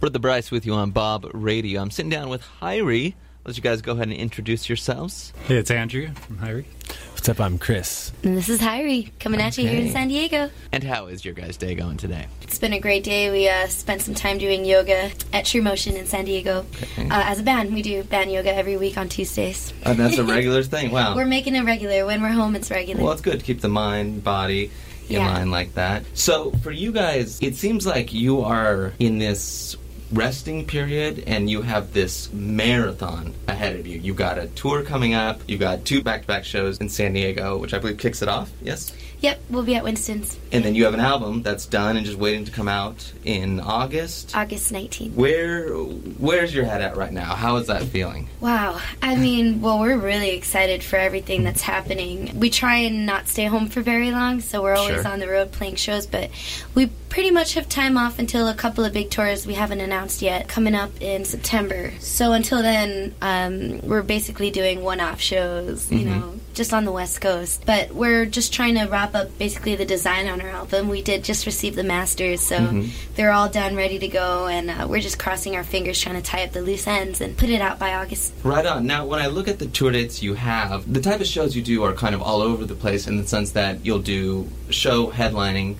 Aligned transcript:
Brother 0.00 0.18
Bryce 0.18 0.50
with 0.50 0.64
you 0.64 0.72
on 0.72 0.90
Bob 0.92 1.28
Radio. 1.34 1.82
I'm 1.82 1.90
sitting 1.90 2.10
down 2.10 2.28
with 2.30 2.42
Hirie. 2.62 3.14
Let 3.44 3.56
you 3.56 3.62
guys 3.62 3.82
go 3.82 3.92
ahead 3.92 4.08
and 4.08 4.16
introduce 4.16 4.68
yourselves. 4.68 5.32
Hey, 5.46 5.56
it's 5.56 5.70
Andrew 5.70 6.08
from 6.14 6.38
Hirie. 6.38 6.64
What's 7.12 7.28
up? 7.28 7.38
I'm 7.40 7.58
Chris. 7.58 8.10
And 8.22 8.34
this 8.36 8.48
is 8.48 8.60
Hirie 8.60 9.10
coming 9.18 9.40
at 9.42 9.58
you 9.58 9.68
here 9.68 9.80
in 9.80 9.90
San 9.90 10.08
Diego. 10.08 10.50
And 10.72 10.82
how 10.84 11.06
is 11.06 11.22
your 11.24 11.34
guys' 11.34 11.58
day 11.58 11.74
going 11.74 11.98
today? 11.98 12.26
It's 12.40 12.58
been 12.58 12.72
a 12.72 12.80
great 12.80 13.04
day. 13.04 13.30
We 13.30 13.48
uh, 13.48 13.66
spent 13.68 14.00
some 14.00 14.14
time 14.14 14.38
doing 14.38 14.64
yoga 14.64 15.10
at 15.34 15.44
True 15.44 15.60
Motion 15.60 15.96
in 15.96 16.06
San 16.06 16.24
Diego. 16.24 16.64
Okay. 16.82 17.08
Uh, 17.08 17.22
as 17.26 17.38
a 17.38 17.42
band, 17.42 17.74
we 17.74 17.82
do 17.82 18.02
band 18.04 18.32
yoga 18.32 18.54
every 18.54 18.78
week 18.78 18.96
on 18.96 19.08
Tuesdays. 19.10 19.72
And 19.84 19.98
that's 19.98 20.16
a 20.18 20.24
regular 20.24 20.62
thing. 20.62 20.92
Wow. 20.92 21.14
We're 21.14 21.26
making 21.26 21.56
it 21.56 21.64
regular. 21.64 22.06
When 22.06 22.22
we're 22.22 22.28
home, 22.28 22.56
it's 22.56 22.70
regular. 22.70 23.02
Well, 23.02 23.12
it's 23.12 23.20
good 23.22 23.38
to 23.40 23.44
keep 23.44 23.60
the 23.60 23.68
mind, 23.68 24.24
body 24.24 24.70
in 25.10 25.16
Yeah. 25.16 25.30
line 25.34 25.50
like 25.50 25.74
that. 25.74 26.04
So, 26.14 26.52
for 26.62 26.70
you 26.70 26.90
guys, 26.92 27.38
it 27.42 27.54
seems 27.56 27.86
like 27.86 28.14
you 28.14 28.40
are 28.42 28.92
in 28.98 29.18
this 29.18 29.76
resting 30.12 30.66
period 30.66 31.24
and 31.26 31.48
you 31.48 31.62
have 31.62 31.92
this 31.92 32.32
marathon 32.32 33.34
ahead 33.48 33.76
of 33.76 33.86
you. 33.86 33.98
You 33.98 34.14
got 34.14 34.38
a 34.38 34.46
tour 34.48 34.82
coming 34.82 35.14
up, 35.14 35.40
you 35.46 35.58
got 35.58 35.84
two 35.84 36.02
back 36.02 36.22
to 36.22 36.26
back 36.26 36.44
shows 36.44 36.78
in 36.78 36.88
San 36.88 37.12
Diego, 37.12 37.56
which 37.58 37.74
I 37.74 37.78
believe 37.78 37.98
kicks 37.98 38.22
it 38.22 38.28
off, 38.28 38.50
yes? 38.62 38.92
Yep, 39.20 39.40
we'll 39.50 39.62
be 39.64 39.74
at 39.74 39.84
Winston's 39.84 40.38
And 40.50 40.64
then 40.64 40.74
you 40.74 40.84
have 40.84 40.94
an 40.94 41.00
album 41.00 41.42
that's 41.42 41.66
done 41.66 41.98
and 41.98 42.06
just 42.06 42.16
waiting 42.16 42.46
to 42.46 42.50
come 42.50 42.68
out 42.68 43.12
in 43.24 43.60
August. 43.60 44.34
August 44.34 44.72
19th. 44.72 45.12
Where 45.14 45.68
where's 45.74 46.54
your 46.54 46.64
head 46.64 46.80
at 46.80 46.96
right 46.96 47.12
now? 47.12 47.34
How 47.34 47.56
is 47.56 47.66
that 47.66 47.82
feeling? 47.82 48.28
Wow. 48.40 48.80
I 49.02 49.16
mean, 49.16 49.60
well, 49.60 49.78
we're 49.78 49.98
really 49.98 50.30
excited 50.30 50.82
for 50.82 50.96
everything 50.96 51.44
that's 51.44 51.60
happening. 51.60 52.38
We 52.40 52.48
try 52.48 52.76
and 52.78 53.04
not 53.04 53.28
stay 53.28 53.44
home 53.44 53.68
for 53.68 53.82
very 53.82 54.10
long, 54.10 54.40
so 54.40 54.62
we're 54.62 54.74
always 54.74 55.02
Sure. 55.02 55.08
on 55.08 55.20
the 55.20 55.28
road 55.28 55.52
playing 55.52 55.74
shows, 55.76 56.06
but 56.06 56.30
we 56.74 56.88
pretty 57.10 57.30
much 57.32 57.54
have 57.54 57.68
time 57.68 57.98
off 57.98 58.18
until 58.20 58.46
a 58.48 58.54
couple 58.54 58.84
of 58.84 58.92
big 58.92 59.10
tours 59.10 59.44
we 59.46 59.54
haven't 59.54 59.80
announced 59.80 60.22
yet 60.22 60.46
coming 60.48 60.76
up 60.76 60.90
in 61.02 61.24
September. 61.24 61.92
So 61.98 62.32
until 62.32 62.62
then, 62.62 63.14
um, 63.20 63.80
we're 63.82 64.02
basically 64.02 64.50
doing 64.52 64.82
one 64.82 65.00
off 65.00 65.20
shows, 65.20 65.90
you 65.90 65.98
Mhm. 65.98 66.04
know, 66.06 66.34
just 66.54 66.72
on 66.72 66.84
the 66.84 66.92
West 66.92 67.20
Coast. 67.20 67.64
But 67.66 67.92
we're 67.92 68.26
just 68.26 68.52
trying 68.52 68.76
to 68.76 68.84
wrap 68.84 69.16
up 69.16 69.36
basically 69.38 69.74
the 69.74 69.84
design 69.84 70.28
on 70.28 70.40
our 70.40 70.50
album. 70.50 70.88
We 70.88 71.02
did 71.02 71.24
just 71.24 71.46
receive 71.46 71.74
the 71.74 71.82
masters, 71.82 72.40
so 72.42 72.58
Mhm. 72.58 72.90
they're 73.16 73.32
all 73.32 73.48
done, 73.48 73.74
ready 73.74 73.98
to 73.98 74.08
go, 74.08 74.46
and 74.46 74.70
uh, 74.70 74.86
we're 74.88 75.00
just 75.00 75.18
crossing 75.18 75.56
our 75.56 75.64
fingers 75.64 76.00
trying 76.00 76.14
to 76.14 76.22
tie 76.22 76.44
up 76.44 76.52
the 76.52 76.62
loose 76.62 76.86
ends 76.86 77.20
and 77.20 77.36
put 77.36 77.50
it 77.50 77.60
out 77.60 77.80
by 77.80 77.92
August. 77.92 78.32
Right 78.44 78.64
on. 78.64 78.86
Now, 78.86 79.04
when 79.04 79.20
I 79.20 79.26
look 79.26 79.48
at 79.48 79.58
the 79.58 79.66
tour 79.66 79.90
dates 79.90 80.22
you 80.22 80.34
have, 80.34 80.90
the 80.92 81.00
type 81.00 81.20
of 81.20 81.26
shows 81.26 81.56
you 81.56 81.62
do 81.62 81.82
are 81.82 81.92
kind 81.92 82.14
of 82.14 82.22
all 82.22 82.40
over 82.40 82.64
the 82.64 82.76
place 82.76 83.08
in 83.08 83.16
the 83.20 83.26
sense 83.26 83.50
that 83.50 83.78
you'll 83.82 83.98
do 83.98 84.46
show 84.70 85.08
headlining 85.08 85.74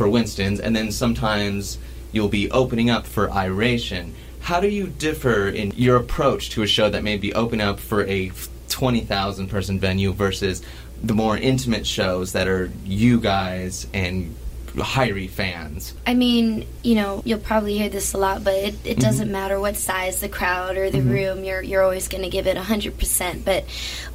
for 0.00 0.08
Winston's, 0.08 0.60
and 0.60 0.74
then 0.74 0.90
sometimes 0.90 1.76
you'll 2.10 2.30
be 2.30 2.50
opening 2.52 2.88
up 2.88 3.06
for 3.06 3.30
Iration. 3.30 4.14
How 4.40 4.58
do 4.58 4.66
you 4.66 4.86
differ 4.86 5.46
in 5.50 5.72
your 5.76 5.96
approach 5.96 6.48
to 6.52 6.62
a 6.62 6.66
show 6.66 6.88
that 6.88 7.04
may 7.04 7.18
be 7.18 7.34
opening 7.34 7.66
up 7.66 7.78
for 7.78 8.06
a 8.06 8.32
20,000 8.70 9.48
person 9.48 9.78
venue 9.78 10.14
versus 10.14 10.62
the 11.02 11.12
more 11.12 11.36
intimate 11.36 11.86
shows 11.86 12.32
that 12.32 12.48
are 12.48 12.70
you 12.86 13.20
guys 13.20 13.86
and 13.92 14.34
Hirie 14.74 15.28
fans? 15.28 15.92
I 16.06 16.14
mean, 16.14 16.66
you 16.82 16.94
know, 16.94 17.20
you'll 17.26 17.38
probably 17.40 17.76
hear 17.76 17.90
this 17.90 18.14
a 18.14 18.18
lot, 18.18 18.42
but 18.42 18.54
it, 18.54 18.74
it 18.86 18.96
Mhm. 18.96 19.00
doesn't 19.02 19.30
matter 19.30 19.60
what 19.60 19.76
size 19.76 20.20
the 20.20 20.30
crowd 20.30 20.78
or 20.78 20.88
the 20.88 20.98
Mhm. 21.00 21.10
room, 21.10 21.44
you're, 21.44 21.60
you're 21.60 21.82
always 21.82 22.08
going 22.08 22.22
to 22.22 22.30
give 22.30 22.46
it 22.46 22.56
100%. 22.56 23.44
But 23.44 23.64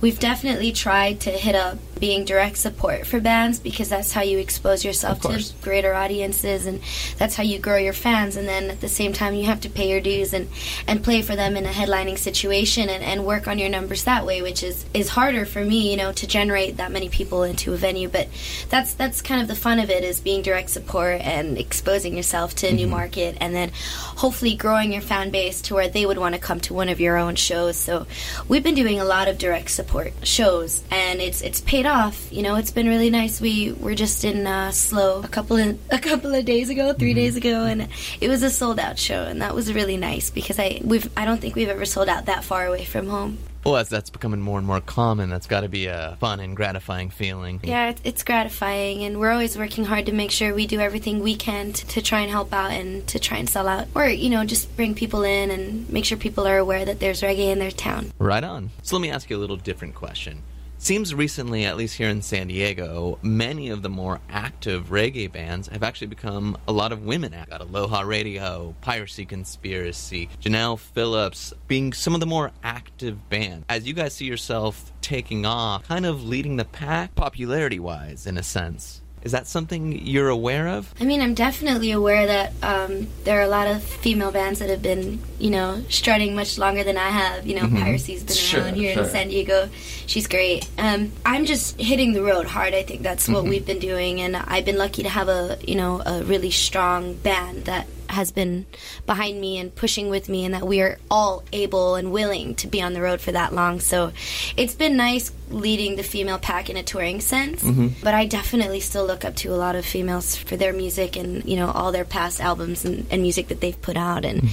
we've 0.01 0.17
definitely 0.17 0.71
tried 0.71 1.19
to 1.21 1.29
hit 1.29 1.53
up 1.53 1.77
being 1.99 2.25
direct 2.25 2.57
support 2.57 3.05
for 3.07 3.19
bands 3.19 3.59
because 3.59 3.89
that's 3.89 4.11
how 4.11 4.21
you 4.21 4.37
expose 4.37 4.83
yourself 4.83 5.21
to 5.21 5.41
greater 5.61 5.93
audiences 5.93 6.65
and 6.65 6.81
that's 7.17 7.35
how 7.35 7.43
you 7.43 7.57
grow 7.59 7.77
your 7.77 7.93
fans. 7.93 8.35
And 8.35 8.47
then 8.47 8.69
at 8.69 8.81
the 8.81 8.87
same 8.89 9.13
time, 9.13 9.33
you 9.33 9.45
have 9.45 9.61
to 9.61 9.69
pay 9.69 9.89
your 9.89 10.01
dues 10.01 10.33
and, 10.33 10.49
and 10.87 11.03
play 11.03 11.21
for 11.21 11.35
them 11.35 11.55
in 11.55 11.65
a 11.65 11.69
headlining 11.69 12.17
situation 12.17 12.89
and, 12.89 13.03
and 13.03 13.25
work 13.25 13.47
on 13.47 13.59
your 13.59 13.69
numbers 13.69 14.03
that 14.03 14.25
way, 14.25 14.41
which 14.41 14.61
is, 14.63 14.85
is 14.93 15.09
harder 15.09 15.45
for 15.45 15.63
me, 15.63 15.89
you 15.89 15.97
know, 15.97 16.11
to 16.11 16.27
generate 16.27 16.77
that 16.77 16.91
many 16.91 17.09
people 17.09 17.43
into 17.43 17.73
a 17.73 17.77
venue. 17.77 18.09
But 18.09 18.27
that's, 18.69 18.93
that's 18.93 19.21
kind 19.21 19.41
of 19.41 19.47
the 19.47 19.55
fun 19.55 19.79
of 19.79 19.89
it 19.89 20.03
is 20.03 20.19
being 20.19 20.41
direct 20.41 20.69
support 20.69 21.21
and 21.21 21.57
exposing 21.57 22.15
yourself 22.17 22.55
to 22.55 22.67
a 22.67 22.71
new 22.71 22.87
Mhm. 22.87 22.89
market 22.89 23.37
and 23.39 23.55
then 23.55 23.71
hopefully 24.17 24.55
growing 24.55 24.91
your 24.91 25.01
fan 25.01 25.29
base 25.31 25.61
to 25.61 25.73
where 25.73 25.87
they 25.87 26.05
would 26.05 26.17
want 26.17 26.35
to 26.35 26.41
come 26.41 26.59
to 26.61 26.73
one 26.73 26.89
of 26.89 26.99
your 26.99 27.17
own 27.17 27.35
shows. 27.35 27.77
So 27.77 28.05
we've 28.47 28.63
been 28.63 28.75
doing 28.75 28.99
a 28.99 29.05
lot 29.05 29.27
of 29.27 29.37
direct 29.37 29.71
support 29.71 30.13
shows 30.23 30.81
and 30.91 31.21
it's 31.21 31.41
it's 31.41 31.61
paid 31.61 31.84
off. 31.87 32.31
You 32.31 32.43
know, 32.43 32.55
it's 32.55 32.71
been 32.71 32.87
really 32.87 33.09
nice. 33.09 33.41
We 33.41 33.71
were 33.73 33.95
just 33.95 34.23
in 34.23 34.47
uh, 34.47 34.71
SLO 34.71 35.21
a 35.23 35.27
couple 35.27 35.57
of 35.57 35.79
a 35.91 35.99
couple 35.99 36.33
of 36.33 36.45
days 36.45 36.69
ago, 36.69 36.93
3 36.93 37.13
days 37.13 37.35
ago 37.35 37.65
and 37.65 37.87
it 38.21 38.29
was 38.29 38.43
a 38.43 38.49
sold 38.49 38.79
out 38.79 38.97
show 38.97 39.23
and 39.23 39.41
that 39.41 39.55
was 39.55 39.73
really 39.73 39.97
nice 39.97 40.29
because 40.29 40.59
I 40.59 40.81
we've 40.83 41.09
I 41.17 41.25
don't 41.25 41.39
think 41.41 41.55
we've 41.55 41.69
ever 41.69 41.85
sold 41.85 42.09
out 42.09 42.25
that 42.25 42.43
far 42.43 42.65
away 42.65 42.85
from 42.85 43.07
home. 43.07 43.37
Well, 43.65 43.77
as 43.77 43.89
that's 43.89 44.11
becoming 44.11 44.41
more 44.41 44.59
and 44.59 44.67
more 44.67 44.79
common, 44.79 45.31
that's 45.31 45.47
got 45.47 45.61
to 45.61 45.69
be 45.69 45.87
a 45.87 46.17
fun 46.19 46.39
and 46.39 46.55
gratifying 46.55 47.09
feeling. 47.09 47.59
Yeah, 47.63 47.89
it's, 47.89 48.01
it's 48.03 48.23
gratifying, 48.23 49.03
and 49.03 49.19
we're 49.19 49.31
always 49.31 49.57
working 49.57 49.85
hard 49.85 50.05
to 50.05 50.11
make 50.11 50.29
sure 50.29 50.53
we 50.53 50.67
do 50.67 50.79
everything 50.79 51.21
we 51.21 51.35
can 51.35 51.73
to, 51.73 51.87
to 51.87 52.01
try 52.03 52.19
and 52.19 52.29
help 52.29 52.53
out 52.53 52.69
and 52.69 53.07
to 53.07 53.17
try 53.17 53.37
and 53.37 53.49
sell 53.49 53.67
out, 53.67 53.87
or 53.95 54.07
you 54.07 54.29
know, 54.29 54.45
just 54.45 54.75
bring 54.75 54.93
people 54.93 55.23
in 55.23 55.49
and 55.49 55.89
make 55.89 56.05
sure 56.05 56.15
people 56.15 56.45
are 56.45 56.59
aware 56.59 56.85
that 56.85 56.99
there's 56.99 57.21
reggae 57.23 57.51
in 57.51 57.57
their 57.57 57.71
town. 57.71 58.11
Right 58.19 58.43
on. 58.43 58.69
So 58.83 58.97
let 58.97 59.01
me 59.01 59.09
ask 59.09 59.31
you 59.31 59.35
a 59.35 59.41
little 59.41 59.57
different 59.57 59.95
question. 59.95 60.43
Seems 60.85 61.15
recently, 61.15 61.65
at 61.65 61.77
least 61.77 61.97
here 61.97 62.09
in 62.09 62.21
San 62.21 62.45
Diego, 62.45 63.17
many 63.23 63.69
of 63.69 63.81
the 63.81 63.89
more 63.89 64.19
active 64.29 64.89
reggae 64.89 65.31
bands 65.31 65.67
have 65.69 65.81
actually 65.81 66.05
become 66.05 66.55
a 66.67 66.71
lot 66.71 66.91
of 66.91 67.03
women. 67.03 67.33
act. 67.33 67.49
Got 67.49 67.61
Aloha 67.61 68.01
Radio, 68.01 68.75
Piracy 68.81 69.25
Conspiracy, 69.25 70.29
Janelle 70.39 70.77
Phillips, 70.77 71.55
being 71.67 71.91
some 71.91 72.13
of 72.13 72.19
the 72.19 72.27
more 72.27 72.51
active 72.63 73.29
bands. 73.29 73.65
As 73.67 73.87
you 73.87 73.95
guys 73.95 74.13
see 74.13 74.25
yourself 74.25 74.93
taking 75.01 75.43
off, 75.43 75.87
kind 75.87 76.05
of 76.05 76.23
leading 76.23 76.57
the 76.57 76.65
pack, 76.65 77.15
popularity 77.15 77.79
wise, 77.79 78.27
in 78.27 78.37
a 78.37 78.43
sense. 78.43 79.01
Is 79.25 79.31
that 79.31 79.47
something 79.47 80.05
you're 80.05 80.29
aware 80.29 80.67
of? 80.67 80.93
I 81.01 81.03
mean, 81.03 81.19
I'm 81.19 81.33
definitely 81.33 81.89
aware 81.91 82.27
that 82.27 82.53
um, 82.61 83.07
there 83.23 83.39
are 83.39 83.41
a 83.41 83.47
lot 83.47 83.65
of 83.67 83.83
female 83.83 84.31
bands 84.31 84.59
that 84.59 84.69
have 84.69 84.83
been, 84.83 85.19
you 85.39 85.49
know, 85.49 85.83
strutting 85.89 86.35
much 86.35 86.59
longer 86.59 86.83
than 86.83 86.95
I 86.95 87.09
have. 87.09 87.47
You 87.47 87.55
know, 87.55 87.63
Mhm. 87.63 87.81
Piracy's 87.81 88.23
been 88.23 88.35
Sure, 88.35 88.61
around 88.61 88.75
here 88.75 88.93
sure. 88.93 89.03
in 89.03 89.09
San 89.09 89.27
Diego. 89.29 89.67
She's 90.05 90.27
great. 90.27 90.67
Um, 90.77 91.11
I'm 91.25 91.45
just 91.47 91.81
hitting 91.81 92.13
the 92.13 92.21
road 92.21 92.45
hard. 92.45 92.75
I 92.75 92.83
think 92.83 93.01
that's 93.01 93.27
what 93.27 93.45
Mhm. 93.45 93.49
we've 93.49 93.65
been 93.65 93.79
doing, 93.79 94.21
and 94.21 94.35
I've 94.37 94.63
been 94.65 94.77
lucky 94.77 95.01
to 95.01 95.09
have 95.09 95.27
a, 95.27 95.57
you 95.67 95.73
know, 95.73 96.03
a 96.05 96.21
really 96.23 96.51
strong 96.51 97.15
band 97.15 97.65
that 97.65 97.87
has 98.09 98.31
been 98.31 98.65
behind 99.05 99.39
me 99.39 99.57
and 99.57 99.73
pushing 99.73 100.09
with 100.09 100.29
me, 100.29 100.45
and 100.45 100.53
that 100.53 100.65
we 100.65 100.81
are 100.81 100.97
all 101.09 101.43
able 101.53 101.95
and 101.95 102.11
willing 102.11 102.55
to 102.55 102.67
be 102.67 102.81
on 102.81 102.93
the 102.93 103.01
road 103.01 103.21
for 103.21 103.31
that 103.31 103.53
long. 103.53 103.79
So 103.79 104.11
it's 104.57 104.75
been 104.75 104.95
nice 104.97 105.31
leading 105.49 105.95
the 105.95 106.03
female 106.03 106.39
pack 106.39 106.69
in 106.69 106.77
a 106.77 106.83
touring 106.83 107.21
sense. 107.21 107.61
Mhm. 107.63 107.93
But 108.03 108.13
I 108.13 108.25
definitely 108.25 108.79
still 108.79 109.05
look 109.05 109.23
up 109.23 109.35
to 109.37 109.53
a 109.53 109.57
lot 109.57 109.75
of 109.75 109.85
females 109.85 110.35
for 110.35 110.55
their 110.57 110.73
music 110.73 111.15
and 111.15 111.43
you 111.45 111.55
know 111.55 111.69
all 111.71 111.91
their 111.91 112.05
past 112.05 112.41
albums 112.41 112.83
and, 112.85 113.05
and 113.11 113.21
music 113.21 113.49
that 113.49 113.61
they've 113.61 113.79
put 113.81 113.95
out. 113.97 114.25
And 114.25 114.47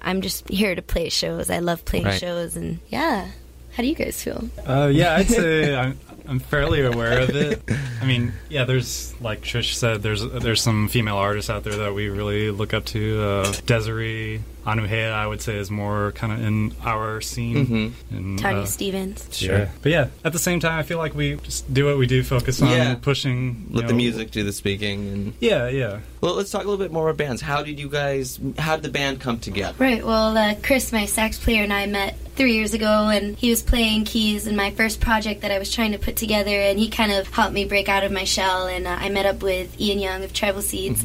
I'm 0.00 0.20
just 0.20 0.48
here 0.48 0.74
to 0.74 0.82
play 0.82 1.08
shows. 1.10 1.48
I 1.50 1.58
love 1.60 1.84
playing 1.84 2.06
Right. 2.06 2.20
shows, 2.20 2.56
and 2.56 2.78
yeah. 2.88 3.28
How 3.74 3.82
do 3.82 3.88
you 3.88 3.94
guys 3.94 4.22
feel? 4.22 4.50
Uh, 4.66 4.90
yeah, 4.92 5.14
I'd 5.16 5.28
say 5.28 5.74
I'm, 5.82 5.98
I'm 6.28 6.38
fairly 6.38 6.82
aware 6.82 7.20
of 7.20 7.30
it. 7.30 7.62
I 8.00 8.04
mean, 8.04 8.32
yeah, 8.48 8.64
there's 8.64 9.14
like 9.20 9.42
Trish 9.42 9.74
said, 9.74 10.02
there's 10.02 10.24
there's 10.24 10.60
some 10.60 10.88
female 10.88 11.16
artists 11.16 11.50
out 11.50 11.64
there 11.64 11.76
that 11.76 11.94
we 11.94 12.08
really 12.08 12.50
look 12.50 12.74
up 12.74 12.84
to. 12.86 13.22
Uh, 13.22 13.52
Desiree, 13.66 14.42
Anuhea, 14.64 15.12
I 15.12 15.26
would 15.26 15.42
say, 15.42 15.56
is 15.56 15.70
more 15.70 16.12
kind 16.12 16.32
of 16.32 16.42
in 16.44 16.74
our 16.84 17.20
scene. 17.20 17.66
Mm-hmm. 17.66 18.16
And, 18.16 18.38
Tanya 18.38 18.62
uh, 18.62 18.66
Stephens. 18.66 19.42
Yeah. 19.42 19.68
But 19.82 19.92
yeah, 19.92 20.08
at 20.24 20.32
the 20.32 20.38
same 20.38 20.60
time, 20.60 20.78
I 20.78 20.82
feel 20.82 20.98
like 20.98 21.14
we 21.14 21.36
just 21.36 21.72
do 21.72 21.86
what 21.86 21.98
we 21.98 22.06
do, 22.06 22.22
focus 22.22 22.62
on 22.62 22.68
Yeah. 22.70 22.94
pushing. 22.94 23.66
you 23.70 23.76
Let 23.76 23.88
the 23.88 23.94
music 23.94 24.30
do 24.30 24.44
the 24.44 24.52
speaking. 24.52 25.08
And 25.08 25.34
Yeah, 25.40 25.68
yeah. 25.68 26.00
well, 26.20 26.34
let's 26.34 26.50
talk 26.50 26.62
a 26.62 26.68
little 26.68 26.82
bit 26.82 26.92
more 26.92 27.08
about 27.08 27.18
bands. 27.18 27.42
How 27.42 27.62
did 27.62 27.78
you 27.80 27.88
guys? 27.88 28.38
How 28.58 28.76
did 28.76 28.84
the 28.84 28.90
band 28.90 29.20
come 29.20 29.38
together? 29.38 29.74
Right. 29.78 30.04
Well, 30.04 30.36
uh, 30.36 30.54
Chris, 30.62 30.92
my 30.92 31.06
sax 31.06 31.38
player, 31.38 31.62
and 31.62 31.72
I 31.72 31.86
met 31.86 32.16
three 32.34 32.54
years 32.54 32.74
ago, 32.74 33.08
and 33.08 33.36
he 33.36 33.50
was 33.50 33.62
playing 33.62 34.04
keys 34.04 34.46
in 34.46 34.56
my 34.56 34.70
first 34.70 35.00
project 35.00 35.42
that 35.42 35.50
I 35.50 35.58
was 35.58 35.72
trying 35.72 35.92
to 35.92 35.98
put 35.98 36.16
together, 36.16 36.50
and 36.50 36.78
he 36.78 36.88
kind 36.88 37.12
of 37.12 37.28
helped 37.28 37.52
me 37.52 37.64
break 37.64 37.88
out 37.88 38.04
of 38.04 38.12
my 38.12 38.24
shell. 38.24 38.66
And 38.66 38.86
uh, 38.86 38.96
I 38.98 39.08
met 39.08 39.26
up 39.26 39.42
with 39.42 39.80
Ian 39.80 39.98
Young 39.98 40.24
of 40.24 40.32
Tribal 40.32 40.62
Seeds, 40.62 41.02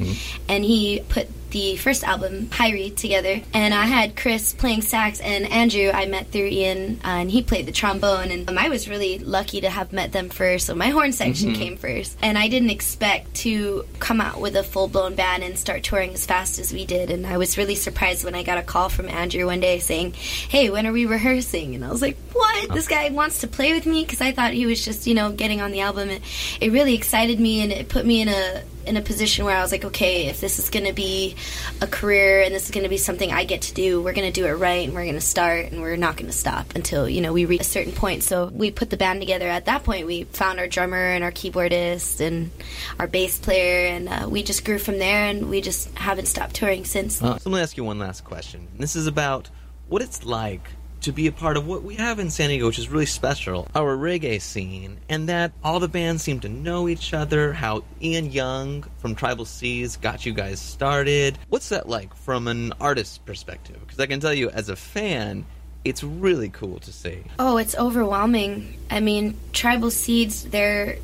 and 0.47 0.63
he 0.63 1.01
put 1.09 1.27
the 1.51 1.77
first 1.77 2.03
album, 2.03 2.47
Pyre, 2.47 2.89
together. 2.89 3.41
And 3.53 3.73
I 3.73 3.85
had 3.85 4.15
Chris 4.15 4.53
playing 4.53 4.81
sax, 4.81 5.19
and 5.19 5.45
Andrew 5.51 5.89
I 5.93 6.05
met 6.05 6.31
through 6.31 6.47
Ian, 6.47 6.99
uh, 7.03 7.07
and 7.07 7.31
he 7.31 7.41
played 7.41 7.65
the 7.65 7.71
trombone. 7.71 8.31
And 8.31 8.49
um, 8.49 8.57
I 8.57 8.69
was 8.69 8.89
really 8.89 9.19
lucky 9.19 9.61
to 9.61 9.69
have 9.69 9.93
met 9.93 10.11
them 10.11 10.29
first, 10.29 10.65
so 10.65 10.75
my 10.75 10.89
horn 10.89 11.11
section 11.11 11.53
came 11.53 11.77
first. 11.77 12.17
And 12.21 12.37
I 12.37 12.47
didn't 12.47 12.69
expect 12.69 13.33
to 13.35 13.85
come 13.99 14.21
out 14.21 14.39
with 14.39 14.55
a 14.55 14.63
full 14.63 14.87
blown 14.87 15.15
band 15.15 15.43
and 15.43 15.57
start 15.57 15.83
touring 15.83 16.13
as 16.13 16.25
fast 16.25 16.59
as 16.59 16.73
we 16.73 16.85
did. 16.85 17.09
And 17.09 17.25
I 17.25 17.37
was 17.37 17.57
really 17.57 17.75
surprised 17.75 18.23
when 18.23 18.35
I 18.35 18.43
got 18.43 18.57
a 18.57 18.63
call 18.63 18.89
from 18.89 19.09
Andrew 19.09 19.45
one 19.45 19.59
day 19.59 19.79
saying, 19.79 20.13
Hey, 20.13 20.69
when 20.69 20.85
are 20.85 20.91
we 20.91 21.05
rehearsing? 21.05 21.75
And 21.75 21.85
I 21.85 21.89
was 21.89 22.01
like, 22.01 22.17
What? 22.33 22.73
This 22.73 22.87
guy 22.87 23.09
wants 23.09 23.39
to 23.39 23.47
play 23.47 23.73
with 23.73 23.85
me? 23.85 24.03
Because 24.03 24.21
I 24.21 24.31
thought 24.31 24.53
he 24.53 24.65
was 24.65 24.83
just, 24.83 25.07
you 25.07 25.15
know, 25.15 25.31
getting 25.31 25.61
on 25.61 25.71
the 25.71 25.81
album. 25.81 26.09
It, 26.09 26.21
it 26.61 26.71
really 26.71 26.93
excited 26.93 27.39
me 27.39 27.61
and 27.61 27.71
it 27.71 27.89
put 27.89 28.05
me 28.05 28.21
in 28.21 28.29
a 28.29 28.63
in 28.87 28.97
a 28.97 29.01
position 29.01 29.45
where 29.45 29.55
I 29.55 29.61
was 29.61 29.71
like, 29.71 29.85
okay, 29.85 30.27
if 30.27 30.39
this 30.39 30.59
is 30.59 30.69
going 30.69 30.85
to 30.85 30.93
be 30.93 31.35
a 31.81 31.87
career 31.87 32.41
and 32.41 32.53
this 32.53 32.65
is 32.65 32.71
going 32.71 32.83
to 32.83 32.89
be 32.89 32.97
something 32.97 33.31
I 33.31 33.43
get 33.43 33.63
to 33.63 33.73
do, 33.73 34.01
we're 34.01 34.13
going 34.13 34.31
to 34.31 34.41
do 34.41 34.47
it 34.47 34.53
right 34.53 34.85
and 34.85 34.93
we're 34.93 35.03
going 35.03 35.15
to 35.15 35.21
start 35.21 35.71
and 35.71 35.81
we're 35.81 35.95
not 35.97 36.15
going 36.17 36.27
to 36.27 36.37
stop 36.37 36.75
until, 36.75 37.07
you 37.07 37.21
know, 37.21 37.33
we 37.33 37.45
reach 37.45 37.61
a 37.61 37.65
certain 37.65 37.93
point. 37.93 38.23
So 38.23 38.45
we 38.47 38.71
put 38.71 38.89
the 38.89 38.97
band 38.97 39.19
together. 39.19 39.47
At 39.47 39.65
that 39.65 39.83
point, 39.83 40.07
we 40.07 40.23
found 40.23 40.59
our 40.59 40.67
drummer 40.67 40.97
and 40.97 41.23
our 41.23 41.31
keyboardist 41.31 42.19
and 42.19 42.51
our 42.99 43.07
bass 43.07 43.37
player 43.37 43.87
and 43.87 44.09
uh, 44.09 44.27
we 44.29 44.43
just 44.43 44.65
grew 44.65 44.79
from 44.79 44.99
there 44.99 45.25
and 45.25 45.49
we 45.49 45.61
just 45.61 45.93
haven't 45.97 46.27
stopped 46.27 46.55
touring 46.55 46.85
since. 46.85 47.21
Uh, 47.21 47.37
so 47.37 47.49
let 47.49 47.57
me 47.57 47.61
ask 47.61 47.77
you 47.77 47.83
one 47.83 47.99
last 47.99 48.23
question. 48.23 48.67
This 48.77 48.95
is 48.95 49.07
about 49.07 49.49
what 49.87 50.01
it's 50.01 50.23
like 50.25 50.69
to 51.07 51.13
be 51.13 51.27
a 51.27 51.31
part 51.31 51.55
of 51.55 51.65
what 51.65 51.83
we 51.83 51.95
have 51.95 52.19
in 52.19 52.29
San 52.29 52.49
Diego, 52.49 52.67
which 52.67 52.77
is 52.77 52.89
really 52.89 53.05
special, 53.05 53.65
our 53.73 53.95
reggae 53.95 54.41
scene, 54.41 54.97
and 55.07 55.29
that 55.29 55.53
all 55.63 55.79
the 55.79 55.87
bands 55.87 56.21
seem 56.21 56.41
to 56.41 56.49
know 56.49 56.89
each 56.89 57.13
other, 57.13 57.53
how 57.53 57.81
Ian 58.01 58.29
Young 58.29 58.83
from 58.97 59.15
Tribal 59.15 59.45
Seeds 59.45 59.95
got 59.95 60.25
you 60.25 60.33
guys 60.33 60.59
started. 60.59 61.37
What's 61.47 61.69
that 61.69 61.87
like 61.87 62.13
from 62.13 62.49
an 62.49 62.73
artist's 62.81 63.19
perspective? 63.19 63.79
Because 63.79 64.01
I 64.01 64.05
can 64.05 64.19
tell 64.19 64.33
you, 64.33 64.49
as 64.49 64.67
a 64.67 64.75
fan, 64.75 65.45
it's 65.85 66.03
really 66.03 66.49
cool 66.49 66.79
to 66.79 66.91
see. 66.91 67.23
Oh, 67.39 67.55
it's 67.55 67.77
overwhelming. 67.77 68.77
I 68.91 68.99
mean, 68.99 69.37
Tribal 69.53 69.91
Seeds, 69.91 70.43
they're 70.43 70.97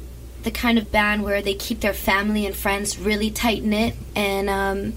the 0.44 0.52
kind 0.52 0.78
of 0.78 0.92
band 0.92 1.24
where 1.24 1.42
they 1.42 1.54
keep 1.54 1.80
their 1.80 1.94
family 1.94 2.46
and 2.46 2.54
friends 2.54 3.00
really 3.00 3.32
tight 3.32 3.64
knit. 3.64 3.96
And, 4.18 4.50
um, 4.50 4.94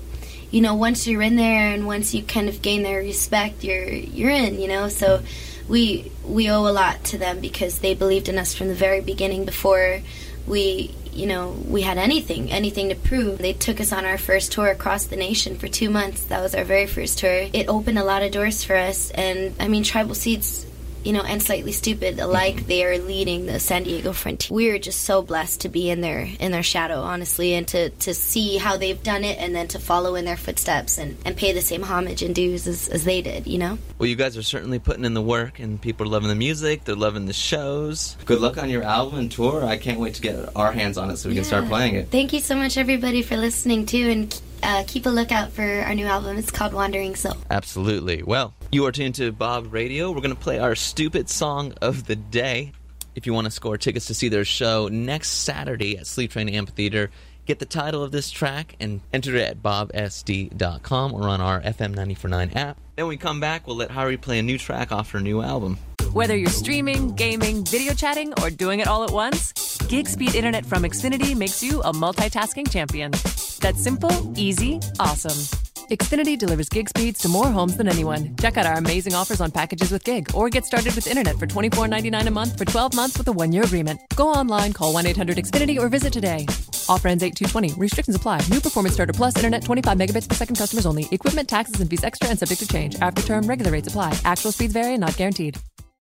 you 0.50 0.60
know, 0.60 0.74
once 0.74 1.06
you're 1.06 1.22
in 1.22 1.36
there 1.36 1.72
and 1.72 1.86
once 1.86 2.14
you 2.14 2.22
kind 2.22 2.48
of 2.48 2.62
gain 2.62 2.82
their 2.82 3.00
respect, 3.00 3.64
you're 3.64 3.84
you're 3.84 4.30
in. 4.30 4.60
You 4.60 4.68
know, 4.68 4.88
so 4.88 5.22
we 5.68 6.10
we 6.24 6.50
owe 6.50 6.66
a 6.66 6.72
lot 6.72 7.04
to 7.04 7.18
them 7.18 7.40
because 7.40 7.80
they 7.80 7.94
believed 7.94 8.28
in 8.28 8.38
us 8.38 8.54
from 8.54 8.68
the 8.68 8.74
very 8.74 9.00
beginning 9.00 9.44
before 9.44 10.00
we 10.46 10.94
you 11.12 11.26
know 11.26 11.56
we 11.66 11.82
had 11.82 11.98
anything 11.98 12.50
anything 12.50 12.88
to 12.90 12.94
prove. 12.94 13.38
They 13.38 13.52
took 13.52 13.80
us 13.80 13.92
on 13.92 14.04
our 14.04 14.18
first 14.18 14.52
tour 14.52 14.68
across 14.68 15.06
the 15.06 15.16
nation 15.16 15.56
for 15.56 15.68
two 15.68 15.90
months. 15.90 16.24
That 16.24 16.42
was 16.42 16.54
our 16.54 16.64
very 16.64 16.86
first 16.86 17.18
tour. 17.18 17.48
It 17.52 17.68
opened 17.68 17.98
a 17.98 18.04
lot 18.04 18.22
of 18.22 18.32
doors 18.32 18.62
for 18.64 18.76
us 18.76 19.10
and 19.10 19.54
i 19.60 19.68
mean 19.68 19.82
tribal 19.82 20.14
seeds 20.14 20.66
you 21.06 21.12
know, 21.12 21.22
and 21.22 21.40
Slightly 21.40 21.70
Stoopid 21.70 22.20
alike. 22.20 22.66
They 22.66 22.84
are 22.84 22.98
leading 22.98 23.46
the 23.46 23.60
San 23.60 23.84
Diego 23.84 24.12
frontier. 24.12 24.54
We 24.54 24.70
are 24.70 24.78
just 24.78 25.02
so 25.02 25.22
blessed 25.22 25.60
to 25.60 25.68
be 25.68 25.88
in 25.88 26.00
their 26.00 26.28
in 26.40 26.50
their 26.50 26.64
shadow, 26.64 27.00
honestly, 27.00 27.54
and 27.54 27.66
to, 27.68 27.90
to 27.90 28.12
see 28.12 28.56
how 28.56 28.76
they've 28.76 29.00
done 29.00 29.22
it, 29.22 29.38
and 29.38 29.54
then 29.54 29.68
to 29.68 29.78
follow 29.78 30.16
in 30.16 30.24
their 30.24 30.36
footsteps 30.36 30.98
and, 30.98 31.16
and 31.24 31.36
pay 31.36 31.52
the 31.52 31.60
same 31.60 31.84
homage 31.84 32.22
and 32.22 32.34
dues 32.34 32.66
as, 32.66 32.88
as 32.88 33.04
they 33.04 33.22
did. 33.22 33.46
You 33.46 33.58
know. 33.58 33.78
Well, 33.98 34.08
you 34.08 34.16
guys 34.16 34.36
are 34.36 34.42
certainly 34.42 34.80
putting 34.80 35.04
in 35.04 35.14
the 35.14 35.22
work, 35.22 35.60
and 35.60 35.80
people 35.80 36.06
are 36.06 36.10
loving 36.10 36.28
the 36.28 36.34
music. 36.34 36.84
They're 36.84 36.96
loving 36.96 37.26
the 37.26 37.32
shows. 37.32 38.16
Good 38.24 38.40
luck 38.40 38.58
on 38.58 38.68
your 38.68 38.82
album 38.82 39.20
and 39.20 39.30
tour. 39.30 39.64
I 39.64 39.76
can't 39.76 40.00
wait 40.00 40.14
to 40.14 40.22
get 40.22 40.56
our 40.56 40.72
hands 40.72 40.98
on 40.98 41.10
it 41.10 41.18
so 41.18 41.28
we 41.28 41.36
can 41.36 41.44
start 41.44 41.66
playing 41.66 41.94
it. 41.94 42.08
Thank 42.10 42.32
you 42.32 42.40
so 42.40 42.56
much, 42.56 42.76
everybody, 42.76 43.22
for 43.22 43.36
listening 43.36 43.86
too, 43.86 44.08
and 44.10 44.40
uh, 44.62 44.84
keep 44.86 45.06
a 45.06 45.10
lookout 45.10 45.52
for 45.52 45.62
our 45.62 45.94
new 45.94 46.06
album. 46.06 46.36
It's 46.36 46.50
called 46.50 46.72
Wandering 46.72 47.14
Soul. 47.14 47.36
Absolutely. 47.50 48.22
Well, 48.22 48.54
you 48.72 48.84
are 48.86 48.92
tuned 48.92 49.14
to 49.16 49.32
Bob 49.32 49.72
Radio. 49.72 50.10
We're 50.10 50.20
going 50.20 50.34
to 50.34 50.40
play 50.40 50.58
our 50.58 50.74
stupid 50.74 51.28
song 51.28 51.72
of 51.80 52.06
the 52.06 52.16
day. 52.16 52.72
If 53.14 53.26
you 53.26 53.32
want 53.32 53.46
to 53.46 53.50
score 53.50 53.78
tickets 53.78 54.06
to 54.06 54.14
see 54.14 54.28
their 54.28 54.44
show 54.44 54.88
next 54.88 55.28
Saturday 55.28 55.96
at 55.96 56.06
Sleep 56.06 56.30
Train 56.30 56.48
Amphitheater, 56.48 57.10
get 57.46 57.58
the 57.58 57.64
title 57.64 58.02
of 58.02 58.12
this 58.12 58.30
track 58.30 58.76
and 58.80 59.00
enter 59.12 59.36
it 59.36 59.42
at 59.42 59.62
bobsd.com 59.62 61.14
or 61.14 61.28
on 61.28 61.40
our 61.40 61.60
FM 61.62 61.90
949 61.90 62.50
app. 62.50 62.78
Then 62.96 63.06
we 63.06 63.16
come 63.16 63.40
back, 63.40 63.66
we'll 63.66 63.76
let 63.76 63.90
Hirie 63.90 64.20
play 64.20 64.38
a 64.38 64.42
new 64.42 64.58
track 64.58 64.92
off 64.92 65.10
her 65.12 65.20
new 65.20 65.40
album. 65.42 65.78
Whether 66.12 66.36
you're 66.36 66.50
streaming, 66.50 67.14
gaming, 67.14 67.64
video 67.64 67.94
chatting, 67.94 68.32
or 68.42 68.50
doing 68.50 68.80
it 68.80 68.88
all 68.88 69.04
at 69.04 69.10
once, 69.10 69.76
gig 69.88 70.08
speed 70.08 70.34
internet 70.34 70.64
from 70.64 70.82
Xfinity 70.82 71.36
makes 71.36 71.62
you 71.62 71.80
a 71.82 71.92
multitasking 71.92 72.70
champion. 72.70 73.12
That's 73.60 73.82
simple, 73.82 74.32
easy, 74.38 74.80
awesome. 74.98 75.65
Xfinity 75.90 76.38
delivers 76.38 76.68
gig 76.68 76.88
speeds 76.88 77.20
to 77.20 77.28
more 77.28 77.48
homes 77.48 77.76
than 77.76 77.88
anyone. 77.88 78.34
Check 78.36 78.56
out 78.56 78.66
our 78.66 78.74
amazing 78.74 79.14
offers 79.14 79.40
on 79.40 79.50
packages 79.50 79.90
with 79.90 80.04
gig 80.04 80.28
or 80.34 80.48
get 80.48 80.64
started 80.64 80.94
with 80.94 81.06
internet 81.06 81.36
for 81.38 81.46
$24.99 81.46 82.26
a 82.26 82.30
month 82.30 82.56
for 82.56 82.64
12 82.64 82.94
months 82.94 83.18
with 83.18 83.28
a 83.28 83.32
one 83.32 83.52
year 83.52 83.64
agreement. 83.64 84.00
Go 84.16 84.28
online, 84.28 84.72
call 84.72 84.92
1 84.92 85.06
800 85.06 85.36
Xfinity, 85.36 85.78
or 85.78 85.88
visit 85.88 86.12
today. 86.12 86.46
Offer 86.88 87.08
ends 87.08 87.22
8 87.22 87.36
220. 87.36 87.80
Restrictions 87.80 88.16
apply. 88.16 88.40
New 88.50 88.60
Performance 88.60 88.94
Starter 88.94 89.12
Plus 89.12 89.36
Internet 89.36 89.62
25 89.62 89.98
megabits 89.98 90.28
per 90.28 90.34
second 90.34 90.56
customers 90.56 90.86
only. 90.86 91.06
Equipment, 91.12 91.48
taxes, 91.48 91.80
and 91.80 91.90
fees 91.90 92.04
extra 92.04 92.28
and 92.30 92.38
subject 92.38 92.60
to 92.60 92.68
change. 92.68 92.96
After 93.00 93.22
term, 93.22 93.46
regular 93.46 93.72
rates 93.72 93.88
apply. 93.88 94.18
Actual 94.24 94.52
speeds 94.52 94.72
vary 94.72 94.94
and 94.94 95.00
not 95.00 95.16
guaranteed. 95.16 95.58